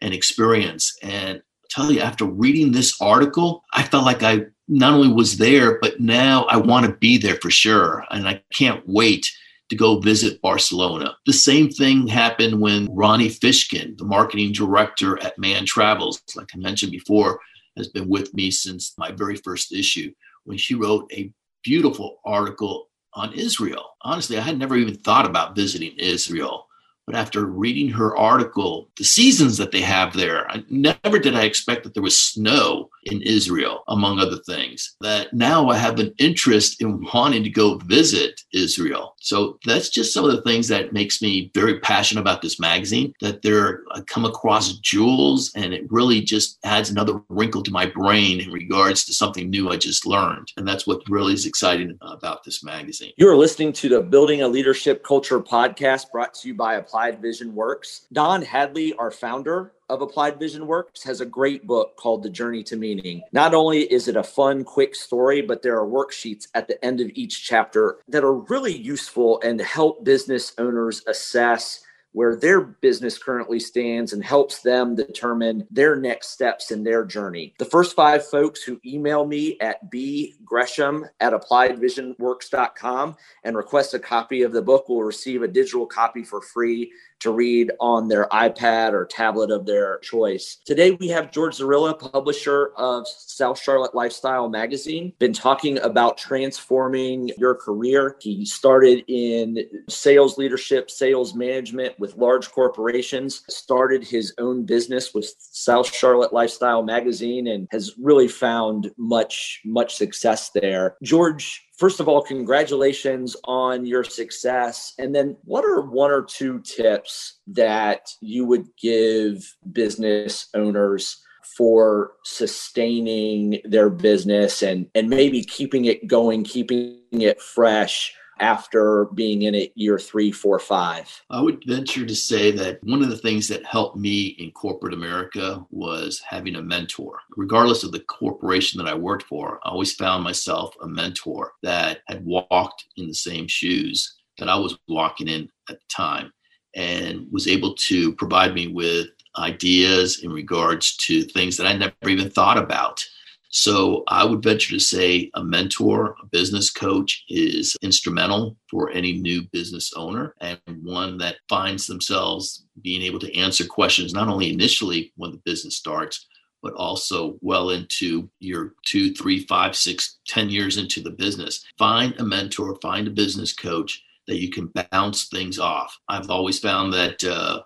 and 0.00 0.12
experience. 0.12 0.96
And 1.02 1.36
I'll 1.38 1.84
tell 1.84 1.92
you, 1.92 2.00
after 2.00 2.24
reading 2.24 2.72
this 2.72 3.00
article, 3.00 3.64
I 3.72 3.82
felt 3.82 4.04
like 4.04 4.22
I 4.22 4.46
not 4.68 4.92
only 4.92 5.12
was 5.12 5.38
there, 5.38 5.78
but 5.80 6.00
now 6.00 6.44
I 6.44 6.56
want 6.56 6.86
to 6.86 6.92
be 6.92 7.18
there 7.18 7.36
for 7.36 7.50
sure. 7.50 8.04
And 8.10 8.28
I 8.28 8.42
can't 8.52 8.82
wait 8.86 9.30
to 9.68 9.76
go 9.76 10.00
visit 10.00 10.40
Barcelona. 10.42 11.16
The 11.26 11.32
same 11.32 11.70
thing 11.70 12.06
happened 12.06 12.60
when 12.60 12.86
Ronnie 12.94 13.28
Fishkin, 13.28 13.96
the 13.98 14.04
marketing 14.04 14.52
director 14.52 15.20
at 15.22 15.38
Mann 15.38 15.64
Travels, 15.66 16.22
like 16.36 16.48
I 16.54 16.58
mentioned 16.58 16.92
before, 16.92 17.40
has 17.76 17.88
been 17.88 18.08
with 18.08 18.32
me 18.34 18.50
since 18.50 18.94
my 18.96 19.10
very 19.10 19.36
first 19.36 19.72
issue 19.72 20.12
when 20.44 20.56
she 20.56 20.74
wrote 20.74 21.10
a 21.12 21.32
beautiful 21.66 22.20
article 22.24 22.88
on 23.14 23.32
Israel. 23.32 23.84
Honestly, 24.02 24.38
I 24.38 24.42
had 24.42 24.56
never 24.56 24.76
even 24.76 24.94
thought 24.94 25.26
about 25.26 25.56
visiting 25.56 25.96
Israel. 25.98 26.65
But 27.06 27.14
after 27.14 27.46
reading 27.46 27.88
her 27.90 28.16
article, 28.16 28.88
the 28.96 29.04
seasons 29.04 29.56
that 29.58 29.70
they 29.70 29.80
have 29.80 30.12
there, 30.12 30.50
I 30.50 30.64
never 30.68 31.20
did 31.20 31.36
I 31.36 31.44
expect 31.44 31.84
that 31.84 31.94
there 31.94 32.02
was 32.02 32.20
snow 32.20 32.90
in 33.04 33.22
Israel, 33.22 33.84
among 33.86 34.18
other 34.18 34.38
things. 34.38 34.96
That 35.00 35.32
now 35.32 35.68
I 35.68 35.76
have 35.76 36.00
an 36.00 36.12
interest 36.18 36.82
in 36.82 37.06
wanting 37.14 37.44
to 37.44 37.50
go 37.50 37.78
visit 37.78 38.40
Israel. 38.52 39.14
So 39.20 39.58
that's 39.64 39.88
just 39.88 40.12
some 40.12 40.24
of 40.24 40.32
the 40.32 40.42
things 40.42 40.66
that 40.66 40.92
makes 40.92 41.22
me 41.22 41.52
very 41.54 41.78
passionate 41.78 42.22
about 42.22 42.42
this 42.42 42.58
magazine. 42.58 43.12
That 43.20 43.42
there 43.42 43.84
I 43.92 44.00
come 44.00 44.24
across 44.24 44.78
jewels, 44.78 45.52
and 45.54 45.72
it 45.72 45.86
really 45.88 46.22
just 46.22 46.58
adds 46.64 46.90
another 46.90 47.22
wrinkle 47.28 47.62
to 47.62 47.70
my 47.70 47.86
brain 47.86 48.40
in 48.40 48.50
regards 48.50 49.04
to 49.04 49.14
something 49.14 49.48
new 49.48 49.70
I 49.70 49.76
just 49.76 50.06
learned. 50.06 50.50
And 50.56 50.66
that's 50.66 50.88
what 50.88 51.08
really 51.08 51.34
is 51.34 51.46
exciting 51.46 51.96
about 52.00 52.42
this 52.42 52.64
magazine. 52.64 53.12
You 53.16 53.28
are 53.28 53.36
listening 53.36 53.72
to 53.74 53.88
the 53.88 54.00
Building 54.00 54.42
a 54.42 54.48
Leadership 54.48 55.04
Culture 55.04 55.38
podcast 55.38 56.10
brought 56.10 56.34
to 56.34 56.48
you 56.48 56.54
by 56.54 56.74
Applied 56.74 56.95
Vision 57.20 57.54
Works. 57.54 58.06
Don 58.12 58.42
Hadley, 58.42 58.94
our 58.94 59.10
founder, 59.10 59.72
of 59.88 60.02
Applied 60.02 60.38
Vision 60.38 60.66
Works 60.66 61.02
has 61.04 61.20
a 61.20 61.26
great 61.26 61.66
book 61.66 61.96
called 61.96 62.22
The 62.22 62.30
Journey 62.30 62.62
to 62.64 62.76
Meaning. 62.76 63.22
Not 63.32 63.54
only 63.54 63.82
is 63.92 64.08
it 64.08 64.16
a 64.16 64.22
fun, 64.22 64.64
quick 64.64 64.94
story, 64.94 65.42
but 65.42 65.62
there 65.62 65.78
are 65.78 65.86
worksheets 65.86 66.48
at 66.54 66.66
the 66.66 66.82
end 66.84 67.00
of 67.00 67.10
each 67.14 67.44
chapter 67.44 67.98
that 68.08 68.24
are 68.24 68.34
really 68.34 68.76
useful 68.76 69.40
and 69.42 69.60
help 69.60 70.04
business 70.04 70.54
owners 70.58 71.02
assess 71.06 71.85
where 72.16 72.34
their 72.34 72.62
business 72.62 73.18
currently 73.18 73.60
stands 73.60 74.14
and 74.14 74.24
helps 74.24 74.62
them 74.62 74.96
determine 74.96 75.66
their 75.70 75.96
next 75.96 76.30
steps 76.30 76.70
in 76.70 76.82
their 76.82 77.04
journey. 77.04 77.52
The 77.58 77.66
first 77.66 77.94
five 77.94 78.26
folks 78.26 78.62
who 78.62 78.80
email 78.86 79.26
me 79.26 79.60
at 79.60 79.90
bgresham 79.90 81.10
at 81.20 81.34
appliedvisionworks.com 81.34 83.16
and 83.44 83.54
request 83.54 83.92
a 83.92 83.98
copy 83.98 84.40
of 84.40 84.52
the 84.52 84.62
book 84.62 84.88
will 84.88 85.02
receive 85.02 85.42
a 85.42 85.48
digital 85.48 85.84
copy 85.84 86.24
for 86.24 86.40
free 86.40 86.90
to 87.20 87.30
read 87.30 87.72
on 87.80 88.08
their 88.08 88.26
iPad 88.26 88.92
or 88.92 89.06
tablet 89.06 89.50
of 89.50 89.66
their 89.66 89.98
choice. 89.98 90.58
Today 90.64 90.92
we 90.92 91.08
have 91.08 91.32
George 91.32 91.58
Zarilla, 91.58 91.98
publisher 91.98 92.72
of 92.76 93.06
South 93.08 93.60
Charlotte 93.60 93.94
Lifestyle 93.94 94.48
Magazine, 94.48 95.12
been 95.18 95.32
talking 95.32 95.78
about 95.80 96.18
transforming 96.18 97.30
your 97.38 97.54
career. 97.54 98.16
He 98.20 98.44
started 98.44 99.04
in 99.08 99.64
sales 99.88 100.38
leadership, 100.38 100.90
sales 100.90 101.34
management 101.34 101.98
with 101.98 102.16
large 102.16 102.50
corporations, 102.50 103.42
started 103.48 104.04
his 104.04 104.34
own 104.38 104.64
business 104.64 105.14
with 105.14 105.32
South 105.38 105.92
Charlotte 105.92 106.32
Lifestyle 106.32 106.82
Magazine 106.82 107.48
and 107.48 107.68
has 107.70 107.94
really 107.98 108.28
found 108.28 108.90
much 108.96 109.60
much 109.64 109.96
success 109.96 110.50
there. 110.50 110.96
George 111.02 111.65
first 111.76 112.00
of 112.00 112.08
all, 112.08 112.22
congratulations 112.22 113.36
on 113.44 113.86
your 113.86 114.04
success. 114.04 114.94
And 114.98 115.14
then, 115.14 115.36
what 115.44 115.64
are 115.64 115.82
one 115.82 116.10
or 116.10 116.22
two 116.22 116.60
tips 116.60 117.40
that 117.48 118.08
you 118.20 118.44
would 118.44 118.66
give 118.80 119.54
business 119.72 120.48
owners? 120.54 121.22
for 121.56 122.12
sustaining 122.24 123.60
their 123.64 123.88
business 123.88 124.62
and 124.62 124.86
and 124.94 125.08
maybe 125.08 125.42
keeping 125.44 125.84
it 125.84 126.06
going 126.06 126.42
keeping 126.42 126.98
it 127.12 127.40
fresh 127.40 128.12
after 128.38 129.06
being 129.14 129.42
in 129.42 129.54
it 129.54 129.72
year 129.74 129.98
three, 129.98 130.30
four, 130.30 130.58
five? 130.58 131.22
I 131.30 131.40
would 131.40 131.62
venture 131.66 132.04
to 132.04 132.14
say 132.14 132.50
that 132.52 132.82
one 132.84 133.02
of 133.02 133.08
the 133.08 133.18
things 133.18 133.48
that 133.48 133.64
helped 133.64 133.96
me 133.96 134.36
in 134.38 134.50
corporate 134.52 134.94
America 134.94 135.64
was 135.70 136.20
having 136.26 136.56
a 136.56 136.62
mentor. 136.62 137.20
Regardless 137.36 137.84
of 137.84 137.92
the 137.92 138.00
corporation 138.00 138.78
that 138.78 138.90
I 138.90 138.94
worked 138.94 139.24
for, 139.24 139.60
I 139.64 139.70
always 139.70 139.94
found 139.94 140.24
myself 140.24 140.74
a 140.82 140.86
mentor 140.86 141.52
that 141.62 142.00
had 142.06 142.24
walked 142.24 142.86
in 142.96 143.06
the 143.06 143.14
same 143.14 143.46
shoes 143.48 144.16
that 144.38 144.48
I 144.48 144.56
was 144.56 144.78
walking 144.88 145.28
in 145.28 145.48
at 145.70 145.78
the 145.78 145.86
time 145.88 146.32
and 146.74 147.26
was 147.32 147.48
able 147.48 147.74
to 147.74 148.12
provide 148.16 148.54
me 148.54 148.68
with 148.68 149.08
ideas 149.38 150.20
in 150.22 150.32
regards 150.32 150.96
to 150.96 151.22
things 151.22 151.56
that 151.56 151.66
I 151.66 151.74
never 151.74 151.94
even 152.06 152.30
thought 152.30 152.58
about. 152.58 153.04
So 153.50 154.02
I 154.08 154.24
would 154.24 154.42
venture 154.42 154.74
to 154.74 154.80
say 154.80 155.30
a 155.34 155.42
mentor, 155.42 156.16
a 156.22 156.26
business 156.26 156.70
coach 156.70 157.24
is 157.28 157.76
instrumental 157.82 158.56
for 158.70 158.90
any 158.90 159.14
new 159.14 159.42
business 159.52 159.92
owner 159.96 160.34
and 160.40 160.58
one 160.82 161.18
that 161.18 161.36
finds 161.48 161.86
themselves 161.86 162.66
being 162.82 163.02
able 163.02 163.20
to 163.20 163.34
answer 163.38 163.64
questions 163.64 164.12
not 164.12 164.28
only 164.28 164.52
initially 164.52 165.12
when 165.16 165.30
the 165.30 165.40
business 165.44 165.76
starts, 165.76 166.26
but 166.62 166.74
also 166.74 167.38
well 167.40 167.70
into 167.70 168.28
your 168.40 168.74
two, 168.84 169.14
three, 169.14 169.46
five, 169.46 169.76
six, 169.76 170.18
ten 170.26 170.50
years 170.50 170.76
into 170.78 171.00
the 171.00 171.10
business. 171.10 171.64
Find 171.78 172.14
a 172.18 172.24
mentor, 172.24 172.76
find 172.82 173.06
a 173.06 173.12
business 173.12 173.52
coach 173.52 174.02
that 174.26 174.40
you 174.40 174.50
can 174.50 174.72
bounce 174.90 175.28
things 175.28 175.58
off. 175.58 175.96
I've 176.08 176.30
always 176.30 176.58
found 176.58 176.92
that 176.94 177.22
uh, 177.22 177.60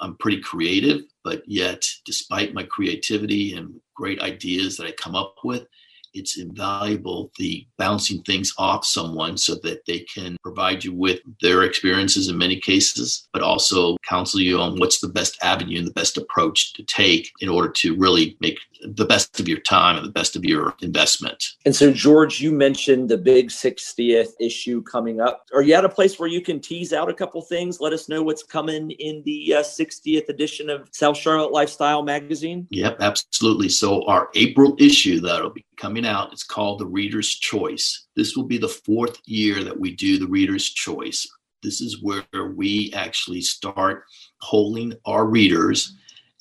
I'm 0.00 0.16
pretty 0.18 0.40
creative, 0.40 1.02
but 1.24 1.42
yet, 1.46 1.84
despite 2.04 2.54
my 2.54 2.64
creativity 2.64 3.54
and 3.54 3.80
great 3.94 4.20
ideas 4.20 4.76
that 4.76 4.86
I 4.86 4.92
come 4.92 5.14
up 5.14 5.36
with, 5.44 5.66
it's 6.14 6.38
invaluable 6.38 7.30
the 7.38 7.66
bouncing 7.78 8.22
things 8.22 8.52
off 8.58 8.84
someone 8.84 9.36
so 9.36 9.54
that 9.62 9.84
they 9.86 10.00
can 10.00 10.36
provide 10.42 10.84
you 10.84 10.94
with 10.94 11.20
their 11.40 11.62
experiences 11.62 12.28
in 12.28 12.38
many 12.38 12.58
cases, 12.58 13.28
but 13.32 13.42
also 13.42 13.96
counsel 14.08 14.40
you 14.40 14.58
on 14.58 14.78
what's 14.78 15.00
the 15.00 15.08
best 15.08 15.38
avenue 15.42 15.78
and 15.78 15.86
the 15.86 15.92
best 15.92 16.16
approach 16.16 16.72
to 16.74 16.82
take 16.84 17.30
in 17.40 17.48
order 17.48 17.68
to 17.68 17.96
really 17.96 18.36
make 18.40 18.58
the 18.82 19.04
best 19.04 19.38
of 19.40 19.48
your 19.48 19.60
time 19.60 19.96
and 19.96 20.06
the 20.06 20.10
best 20.10 20.36
of 20.36 20.44
your 20.44 20.74
investment. 20.82 21.44
And 21.64 21.74
so, 21.74 21.92
George, 21.92 22.40
you 22.40 22.52
mentioned 22.52 23.08
the 23.08 23.18
big 23.18 23.48
60th 23.48 24.32
issue 24.40 24.82
coming 24.82 25.20
up. 25.20 25.46
Are 25.54 25.62
you 25.62 25.74
at 25.74 25.84
a 25.84 25.88
place 25.88 26.18
where 26.18 26.28
you 26.28 26.40
can 26.40 26.60
tease 26.60 26.92
out 26.92 27.08
a 27.08 27.14
couple 27.14 27.40
things? 27.42 27.80
Let 27.80 27.92
us 27.92 28.08
know 28.08 28.22
what's 28.22 28.42
coming 28.42 28.90
in 28.92 29.22
the 29.24 29.54
uh, 29.54 29.62
60th 29.62 30.28
edition 30.28 30.68
of 30.68 30.88
South 30.92 31.16
Charlotte 31.16 31.52
Lifestyle 31.52 32.02
Magazine. 32.02 32.66
Yep, 32.70 32.96
absolutely. 33.00 33.68
So, 33.68 34.04
our 34.06 34.30
April 34.34 34.76
issue 34.78 35.20
that'll 35.20 35.50
be 35.50 35.64
coming 35.82 36.06
out, 36.06 36.32
it's 36.32 36.44
called 36.44 36.78
The 36.78 36.86
Reader's 36.86 37.28
Choice. 37.28 38.06
This 38.14 38.36
will 38.36 38.44
be 38.44 38.56
the 38.56 38.68
fourth 38.68 39.18
year 39.26 39.64
that 39.64 39.80
we 39.80 39.96
do 39.96 40.16
The 40.16 40.28
Reader's 40.28 40.70
Choice. 40.70 41.26
This 41.60 41.80
is 41.80 42.00
where 42.00 42.24
we 42.54 42.92
actually 42.94 43.40
start 43.40 44.04
polling 44.40 44.94
our 45.06 45.26
readers, 45.26 45.92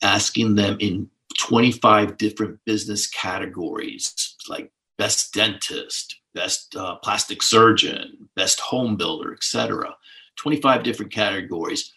asking 0.03 0.53
them 0.53 0.77
in 0.79 1.09
25 1.39 2.17
different 2.17 2.59
business 2.65 3.07
categories 3.07 4.35
like 4.47 4.71
best 4.99 5.33
dentist, 5.33 6.17
best 6.35 6.75
uh, 6.75 6.97
plastic 6.97 7.41
surgeon, 7.41 8.29
best 8.35 8.59
home 8.59 8.95
builder, 8.95 9.33
etc. 9.33 9.95
25 10.35 10.83
different 10.83 11.11
categories. 11.11 11.91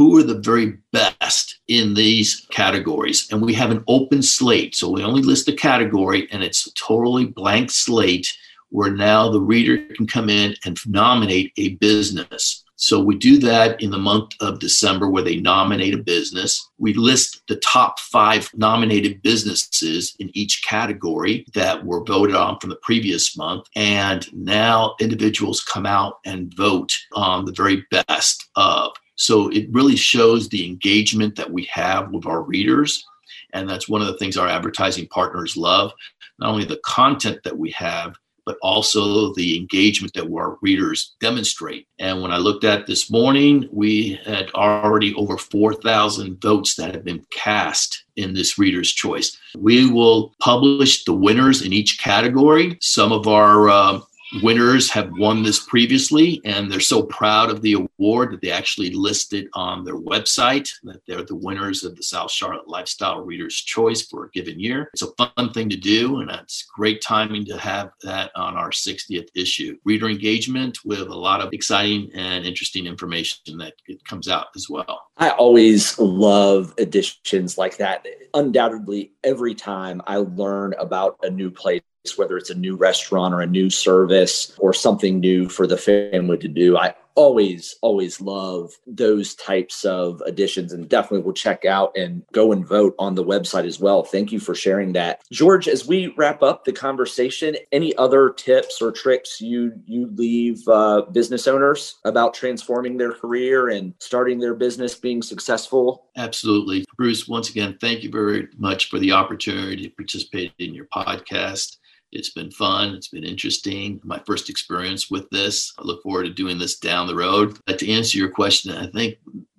Who 0.00 0.16
are 0.16 0.22
the 0.22 0.40
very 0.40 0.78
best 0.94 1.58
in 1.68 1.92
these 1.92 2.46
categories? 2.50 3.28
And 3.30 3.42
we 3.42 3.52
have 3.52 3.70
an 3.70 3.84
open 3.86 4.22
slate. 4.22 4.74
So 4.74 4.88
we 4.88 5.04
only 5.04 5.20
list 5.20 5.46
a 5.46 5.52
category 5.52 6.26
and 6.32 6.42
it's 6.42 6.66
a 6.66 6.72
totally 6.72 7.26
blank 7.26 7.70
slate 7.70 8.34
where 8.70 8.90
now 8.90 9.28
the 9.28 9.42
reader 9.42 9.76
can 9.94 10.06
come 10.06 10.30
in 10.30 10.54
and 10.64 10.78
nominate 10.86 11.52
a 11.58 11.74
business. 11.74 12.64
So 12.76 12.98
we 12.98 13.18
do 13.18 13.36
that 13.40 13.82
in 13.82 13.90
the 13.90 13.98
month 13.98 14.30
of 14.40 14.58
December 14.58 15.10
where 15.10 15.22
they 15.22 15.36
nominate 15.36 15.92
a 15.92 16.02
business. 16.02 16.66
We 16.78 16.94
list 16.94 17.42
the 17.46 17.56
top 17.56 18.00
five 18.00 18.48
nominated 18.54 19.20
businesses 19.20 20.16
in 20.18 20.30
each 20.32 20.64
category 20.64 21.44
that 21.52 21.84
were 21.84 22.02
voted 22.04 22.34
on 22.34 22.58
from 22.58 22.70
the 22.70 22.76
previous 22.76 23.36
month. 23.36 23.66
And 23.76 24.26
now 24.32 24.94
individuals 24.98 25.62
come 25.62 25.84
out 25.84 26.20
and 26.24 26.54
vote 26.54 26.96
on 27.12 27.44
the 27.44 27.52
very 27.52 27.84
best 27.90 28.48
of. 28.56 28.92
So 29.20 29.50
it 29.50 29.68
really 29.70 29.96
shows 29.96 30.48
the 30.48 30.66
engagement 30.66 31.36
that 31.36 31.52
we 31.52 31.64
have 31.64 32.10
with 32.10 32.24
our 32.24 32.42
readers. 32.42 33.04
And 33.52 33.68
that's 33.68 33.86
one 33.86 34.00
of 34.00 34.06
the 34.06 34.16
things 34.16 34.38
our 34.38 34.48
advertising 34.48 35.08
partners 35.08 35.58
love. 35.58 35.92
Not 36.38 36.48
only 36.50 36.64
the 36.64 36.80
content 36.86 37.42
that 37.44 37.58
we 37.58 37.70
have, 37.72 38.16
but 38.46 38.56
also 38.62 39.34
the 39.34 39.58
engagement 39.58 40.14
that 40.14 40.32
our 40.32 40.56
readers 40.62 41.14
demonstrate. 41.20 41.86
And 41.98 42.22
when 42.22 42.32
I 42.32 42.38
looked 42.38 42.64
at 42.64 42.86
this 42.86 43.10
morning, 43.10 43.68
we 43.70 44.18
had 44.24 44.50
already 44.52 45.14
over 45.14 45.36
4,000 45.36 46.40
votes 46.40 46.76
that 46.76 46.94
have 46.94 47.04
been 47.04 47.22
cast 47.30 48.04
in 48.16 48.32
this 48.32 48.58
reader's 48.58 48.90
choice. 48.90 49.36
We 49.54 49.90
will 49.90 50.34
publish 50.40 51.04
the 51.04 51.12
winners 51.12 51.60
in 51.60 51.74
each 51.74 52.00
category. 52.00 52.78
Some 52.80 53.12
of 53.12 53.28
our 53.28 53.68
uh, 53.68 54.00
winners 54.42 54.90
have 54.90 55.10
won 55.12 55.42
this 55.42 55.64
previously 55.64 56.40
and 56.44 56.70
they're 56.70 56.80
so 56.80 57.02
proud 57.02 57.50
of 57.50 57.62
the 57.62 57.74
award 57.74 58.32
that 58.32 58.40
they 58.40 58.50
actually 58.50 58.90
listed 58.90 59.48
on 59.54 59.84
their 59.84 59.96
website 59.96 60.68
that 60.82 61.00
they're 61.06 61.24
the 61.24 61.34
winners 61.34 61.84
of 61.84 61.96
the 61.96 62.02
South 62.02 62.30
Charlotte 62.30 62.68
Lifestyle 62.68 63.20
Reader's 63.20 63.56
Choice 63.56 64.02
for 64.02 64.26
a 64.26 64.30
given 64.30 64.58
year. 64.58 64.88
It's 64.92 65.02
a 65.02 65.12
fun 65.16 65.52
thing 65.52 65.68
to 65.70 65.76
do 65.76 66.20
and 66.20 66.30
it's 66.30 66.64
great 66.74 67.02
timing 67.02 67.44
to 67.46 67.58
have 67.58 67.90
that 68.02 68.30
on 68.36 68.56
our 68.56 68.70
60th 68.70 69.28
issue. 69.34 69.76
Reader 69.84 70.08
engagement 70.08 70.78
with 70.84 71.08
a 71.08 71.14
lot 71.14 71.40
of 71.40 71.52
exciting 71.52 72.10
and 72.14 72.44
interesting 72.44 72.86
information 72.86 73.58
that 73.58 73.74
comes 74.08 74.28
out 74.28 74.46
as 74.56 74.68
well. 74.68 75.02
I 75.16 75.30
always 75.30 75.98
love 75.98 76.72
editions 76.78 77.58
like 77.58 77.76
that. 77.78 78.06
Undoubtedly, 78.34 79.12
every 79.24 79.54
time 79.54 80.00
I 80.06 80.16
learn 80.16 80.74
about 80.78 81.18
a 81.22 81.30
new 81.30 81.50
place 81.50 81.82
whether 82.16 82.36
it's 82.36 82.50
a 82.50 82.54
new 82.54 82.76
restaurant 82.76 83.34
or 83.34 83.40
a 83.40 83.46
new 83.46 83.68
service 83.68 84.52
or 84.58 84.72
something 84.72 85.20
new 85.20 85.48
for 85.48 85.66
the 85.66 85.76
family 85.76 86.38
to 86.38 86.48
do. 86.48 86.76
I 86.76 86.94
always, 87.20 87.76
always 87.82 88.18
love 88.18 88.72
those 88.86 89.34
types 89.34 89.84
of 89.84 90.22
additions 90.24 90.72
and 90.72 90.88
definitely 90.88 91.22
will 91.22 91.34
check 91.34 91.66
out 91.66 91.94
and 91.94 92.22
go 92.32 92.50
and 92.50 92.66
vote 92.66 92.94
on 92.98 93.14
the 93.14 93.22
website 93.22 93.66
as 93.66 93.78
well. 93.78 94.02
Thank 94.02 94.32
you 94.32 94.40
for 94.40 94.54
sharing 94.54 94.94
that. 94.94 95.20
George, 95.30 95.68
as 95.68 95.86
we 95.86 96.14
wrap 96.16 96.42
up 96.42 96.64
the 96.64 96.72
conversation, 96.72 97.56
any 97.72 97.94
other 97.96 98.30
tips 98.30 98.80
or 98.80 98.90
tricks 98.90 99.38
you 99.38 99.74
you 99.84 100.06
leave 100.14 100.66
uh, 100.66 101.02
business 101.12 101.46
owners 101.46 101.96
about 102.06 102.32
transforming 102.32 102.96
their 102.96 103.12
career 103.12 103.68
and 103.68 103.92
starting 103.98 104.38
their 104.38 104.54
business 104.54 104.94
being 104.94 105.20
successful? 105.20 106.06
Absolutely. 106.16 106.86
Bruce, 106.96 107.28
once 107.28 107.50
again, 107.50 107.76
thank 107.82 108.02
you 108.02 108.10
very 108.10 108.48
much 108.56 108.88
for 108.88 108.98
the 108.98 109.12
opportunity 109.12 109.82
to 109.82 109.90
participate 109.90 110.54
in 110.58 110.72
your 110.72 110.86
podcast. 110.86 111.76
It's 112.12 112.30
been 112.30 112.50
fun. 112.50 112.94
It's 112.94 113.08
been 113.08 113.24
interesting. 113.24 114.00
My 114.02 114.20
first 114.26 114.50
experience 114.50 115.10
with 115.10 115.28
this. 115.30 115.72
I 115.78 115.82
look 115.82 116.02
forward 116.02 116.24
to 116.24 116.30
doing 116.30 116.58
this 116.58 116.78
down 116.78 117.06
the 117.06 117.14
road. 117.14 117.58
But 117.66 117.78
to 117.80 117.90
answer 117.90 118.18
your 118.18 118.30
question, 118.30 118.72
I 118.72 118.86
think 118.88 119.16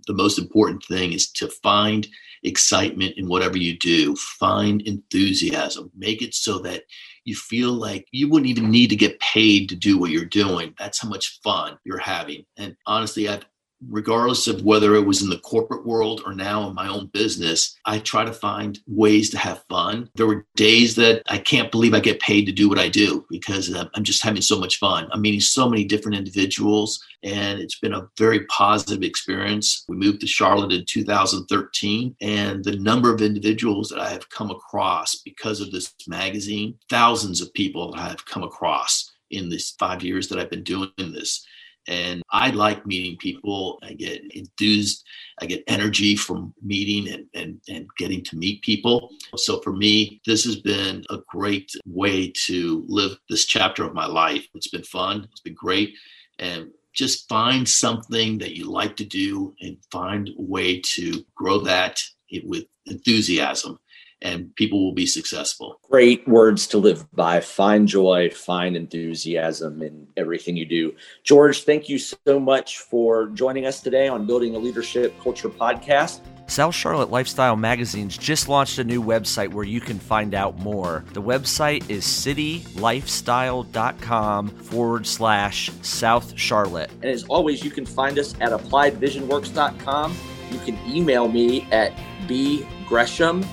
the 0.07 0.13
most 0.13 0.37
important 0.37 0.83
thing 0.85 1.13
is 1.13 1.31
to 1.33 1.47
find 1.47 2.07
excitement 2.43 3.13
in 3.17 3.27
whatever 3.27 3.57
you 3.57 3.77
do, 3.77 4.15
find 4.15 4.81
enthusiasm, 4.81 5.91
make 5.95 6.21
it 6.21 6.33
so 6.33 6.59
that 6.59 6.83
you 7.23 7.35
feel 7.35 7.73
like 7.73 8.07
you 8.11 8.27
wouldn't 8.27 8.49
even 8.49 8.71
need 8.71 8.89
to 8.89 8.95
get 8.95 9.19
paid 9.19 9.69
to 9.69 9.75
do 9.75 9.97
what 9.97 10.09
you're 10.09 10.25
doing. 10.25 10.73
That's 10.79 10.99
how 10.99 11.07
much 11.07 11.39
fun 11.43 11.77
you're 11.83 11.99
having. 11.99 12.45
And 12.57 12.75
honestly, 12.87 13.29
I've 13.29 13.45
regardless 13.89 14.47
of 14.47 14.63
whether 14.63 14.95
it 14.95 15.05
was 15.05 15.21
in 15.21 15.29
the 15.29 15.39
corporate 15.39 15.85
world 15.85 16.21
or 16.25 16.33
now 16.33 16.67
in 16.67 16.75
my 16.75 16.87
own 16.87 17.07
business, 17.07 17.77
I 17.85 17.99
try 17.99 18.23
to 18.23 18.33
find 18.33 18.79
ways 18.87 19.29
to 19.31 19.37
have 19.37 19.63
fun. 19.69 20.09
There 20.15 20.27
were 20.27 20.45
days 20.55 20.95
that 20.95 21.23
I 21.29 21.37
can't 21.37 21.71
believe 21.71 21.93
I 21.93 21.99
get 21.99 22.19
paid 22.19 22.45
to 22.45 22.51
do 22.51 22.69
what 22.69 22.79
I 22.79 22.89
do 22.89 23.25
because 23.29 23.73
um, 23.73 23.89
I'm 23.95 24.03
just 24.03 24.23
having 24.23 24.41
so 24.41 24.59
much 24.59 24.77
fun. 24.77 25.07
I'm 25.11 25.21
meeting 25.21 25.41
so 25.41 25.69
many 25.69 25.83
different 25.83 26.17
individuals, 26.17 27.03
and 27.23 27.59
it's 27.59 27.79
been 27.79 27.93
a 27.93 28.07
very 28.17 28.45
positive 28.45 29.03
experience. 29.03 29.85
We 29.87 29.95
moved 29.95 30.21
to 30.21 30.27
Charlotte 30.27 30.71
in 30.71 30.85
2013, 30.85 32.15
and 32.21 32.63
the 32.63 32.77
number 32.77 33.13
of 33.13 33.21
individuals 33.21 33.89
that 33.89 33.99
I 33.99 34.09
have 34.09 34.29
come 34.29 34.51
across 34.51 35.15
because 35.15 35.61
of 35.61 35.71
this 35.71 35.93
magazine, 36.07 36.77
thousands 36.89 37.41
of 37.41 37.53
people 37.53 37.91
that 37.91 37.99
I 37.99 38.09
have 38.09 38.25
come 38.25 38.43
across 38.43 39.11
in 39.29 39.49
these 39.49 39.73
five 39.79 40.03
years 40.03 40.27
that 40.27 40.39
I've 40.39 40.49
been 40.49 40.63
doing 40.63 40.91
this 40.97 41.45
and 41.87 42.21
I 42.31 42.51
like 42.51 42.85
meeting 42.85 43.17
people. 43.17 43.79
I 43.83 43.93
get 43.93 44.21
enthused. 44.33 45.03
I 45.41 45.45
get 45.45 45.63
energy 45.67 46.15
from 46.15 46.53
meeting 46.61 47.11
and, 47.11 47.25
and, 47.33 47.61
and 47.69 47.87
getting 47.97 48.23
to 48.25 48.37
meet 48.37 48.61
people. 48.61 49.09
So 49.35 49.59
for 49.61 49.73
me, 49.73 50.21
this 50.25 50.43
has 50.45 50.57
been 50.57 51.03
a 51.09 51.17
great 51.27 51.71
way 51.85 52.31
to 52.45 52.85
live 52.87 53.17
this 53.29 53.45
chapter 53.45 53.83
of 53.83 53.93
my 53.93 54.05
life. 54.05 54.47
It's 54.53 54.69
been 54.69 54.83
fun. 54.83 55.27
It's 55.31 55.41
been 55.41 55.55
great. 55.55 55.95
And 56.39 56.71
just 56.93 57.27
find 57.29 57.67
something 57.67 58.37
that 58.39 58.55
you 58.55 58.69
like 58.69 58.95
to 58.97 59.05
do 59.05 59.55
and 59.61 59.77
find 59.91 60.29
a 60.29 60.41
way 60.41 60.81
to 60.81 61.23
grow 61.35 61.59
that 61.59 62.01
with 62.43 62.65
enthusiasm 62.85 63.79
and 64.21 64.53
people 64.55 64.83
will 64.83 64.93
be 64.93 65.05
successful. 65.05 65.79
Great 65.89 66.27
words 66.27 66.67
to 66.67 66.77
live 66.77 67.09
by. 67.11 67.39
Find 67.39 67.87
joy, 67.87 68.29
find 68.29 68.75
enthusiasm 68.75 69.81
in 69.81 70.07
everything 70.17 70.55
you 70.55 70.65
do. 70.65 70.93
George, 71.23 71.63
thank 71.63 71.89
you 71.89 71.97
so 71.97 72.39
much 72.39 72.77
for 72.79 73.29
joining 73.29 73.65
us 73.65 73.81
today 73.81 74.07
on 74.07 74.27
Building 74.27 74.55
a 74.55 74.59
Leadership 74.59 75.19
Culture 75.21 75.49
podcast. 75.49 76.19
South 76.47 76.75
Charlotte 76.75 77.09
Lifestyle 77.09 77.55
Magazine's 77.55 78.17
just 78.17 78.49
launched 78.49 78.77
a 78.77 78.83
new 78.83 79.01
website 79.01 79.53
where 79.53 79.63
you 79.63 79.79
can 79.79 79.97
find 79.97 80.35
out 80.35 80.59
more. 80.59 81.05
The 81.13 81.21
website 81.21 81.89
is 81.89 82.03
citylifestyle.com 82.03 84.49
forward 84.49 85.07
slash 85.07 85.71
South 85.81 86.37
Charlotte. 86.37 86.91
And 87.01 87.05
as 87.05 87.23
always, 87.23 87.63
you 87.63 87.71
can 87.71 87.85
find 87.85 88.19
us 88.19 88.35
at 88.41 88.51
appliedvisionworks.com. 88.51 90.13
You 90.51 90.59
can 90.59 90.77
email 90.93 91.29
me 91.29 91.61
at 91.71 91.93
bgresham 92.27 93.47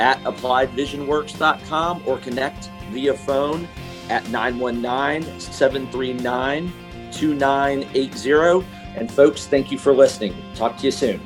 at 0.00 0.18
appliedvisionworks.com 0.24 2.02
or 2.06 2.18
connect 2.18 2.70
via 2.90 3.14
phone 3.14 3.68
at 4.08 4.28
919 4.30 5.38
739 5.38 6.72
2980. 7.12 8.66
And 8.96 9.10
folks, 9.10 9.46
thank 9.46 9.70
you 9.70 9.78
for 9.78 9.92
listening. 9.92 10.34
Talk 10.54 10.76
to 10.78 10.86
you 10.86 10.90
soon. 10.90 11.20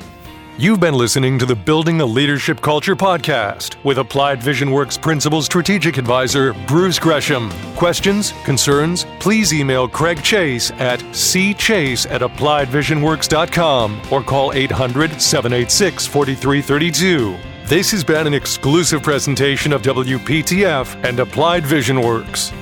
You've 0.56 0.78
been 0.78 0.94
listening 0.94 1.36
to 1.40 1.46
the 1.46 1.56
Building 1.56 2.00
a 2.00 2.06
Leadership 2.06 2.60
Culture 2.60 2.94
podcast 2.94 3.82
with 3.82 3.98
Applied 3.98 4.40
Vision 4.40 4.70
Works 4.70 4.96
Principal 4.96 5.42
Strategic 5.42 5.96
Advisor 5.96 6.52
Bruce 6.68 6.96
Gresham. 6.96 7.50
Questions, 7.74 8.32
concerns, 8.44 9.04
please 9.18 9.52
email 9.52 9.88
Craig 9.88 10.22
Chase 10.22 10.70
at 10.72 11.00
cchase 11.00 12.08
at 12.08 12.20
appliedvisionworks.com 12.20 14.00
or 14.12 14.22
call 14.22 14.52
800 14.52 15.20
786 15.20 16.06
4332. 16.06 17.53
This 17.66 17.90
has 17.92 18.04
been 18.04 18.26
an 18.26 18.34
exclusive 18.34 19.02
presentation 19.02 19.72
of 19.72 19.80
WPTF 19.80 21.02
and 21.02 21.18
Applied 21.18 21.64
Vision 21.64 22.02
Works. 22.02 22.52